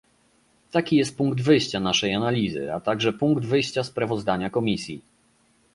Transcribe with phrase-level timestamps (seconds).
[0.71, 5.01] Taki jest punkt wyjścia naszej analizy, a także punkt wyjścia sprawozdania Komisji